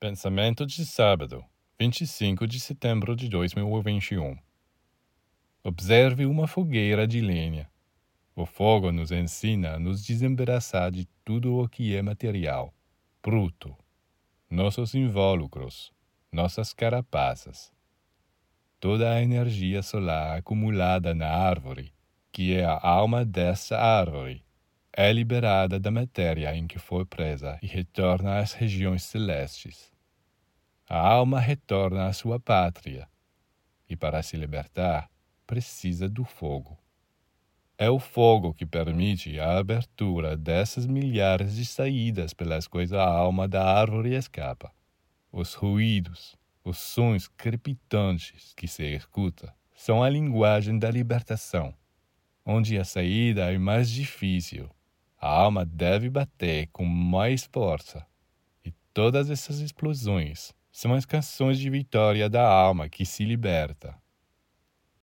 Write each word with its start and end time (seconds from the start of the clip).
Pensamento 0.00 0.64
de 0.64 0.86
sábado, 0.86 1.44
25 1.78 2.46
de 2.46 2.58
setembro 2.58 3.14
de 3.14 3.28
2021. 3.28 4.34
Observe 5.62 6.24
uma 6.24 6.48
fogueira 6.48 7.06
de 7.06 7.20
lenha. 7.20 7.70
O 8.34 8.46
fogo 8.46 8.90
nos 8.92 9.12
ensina 9.12 9.74
a 9.74 9.78
nos 9.78 10.02
desembaraçar 10.02 10.90
de 10.90 11.06
tudo 11.22 11.54
o 11.54 11.68
que 11.68 11.94
é 11.94 12.00
material, 12.00 12.72
bruto, 13.22 13.76
nossos 14.48 14.94
invólucros, 14.94 15.92
nossas 16.32 16.72
carapaças. 16.72 17.70
Toda 18.80 19.12
a 19.12 19.20
energia 19.20 19.82
solar 19.82 20.38
acumulada 20.38 21.14
na 21.14 21.28
árvore, 21.28 21.92
que 22.32 22.54
é 22.54 22.64
a 22.64 22.80
alma 22.80 23.22
dessa 23.22 23.76
árvore, 23.76 24.42
é 24.92 25.12
liberada 25.12 25.78
da 25.78 25.90
matéria 25.90 26.54
em 26.54 26.66
que 26.66 26.78
foi 26.78 27.04
presa 27.04 27.58
e 27.62 27.66
retorna 27.66 28.38
às 28.38 28.52
regiões 28.52 29.04
celestes. 29.04 29.92
A 30.88 30.98
alma 30.98 31.38
retorna 31.38 32.06
à 32.06 32.12
sua 32.12 32.40
pátria 32.40 33.08
e, 33.88 33.96
para 33.96 34.20
se 34.22 34.36
libertar, 34.36 35.08
precisa 35.46 36.08
do 36.08 36.24
fogo. 36.24 36.76
É 37.78 37.88
o 37.88 38.00
fogo 38.00 38.52
que 38.52 38.66
permite 38.66 39.38
a 39.38 39.58
abertura 39.58 40.36
dessas 40.36 40.86
milhares 40.86 41.54
de 41.54 41.64
saídas 41.64 42.34
pelas 42.34 42.66
quais 42.66 42.92
a 42.92 43.04
alma 43.04 43.46
da 43.46 43.64
árvore 43.64 44.14
escapa. 44.14 44.72
Os 45.32 45.54
ruídos, 45.54 46.36
os 46.64 46.78
sons 46.78 47.28
crepitantes 47.28 48.52
que 48.54 48.66
se 48.66 48.84
escuta, 48.84 49.54
são 49.72 50.02
a 50.02 50.10
linguagem 50.10 50.78
da 50.78 50.90
libertação, 50.90 51.72
onde 52.44 52.76
a 52.76 52.84
saída 52.84 53.50
é 53.52 53.56
mais 53.56 53.88
difícil 53.88 54.68
a 55.20 55.28
alma 55.28 55.66
deve 55.66 56.08
bater 56.08 56.68
com 56.72 56.84
mais 56.84 57.44
força. 57.44 58.06
E 58.64 58.72
todas 58.94 59.28
essas 59.30 59.58
explosões 59.58 60.54
são 60.72 60.94
as 60.94 61.04
canções 61.04 61.58
de 61.58 61.68
vitória 61.68 62.28
da 62.28 62.48
alma 62.48 62.88
que 62.88 63.04
se 63.04 63.24
liberta. 63.24 63.94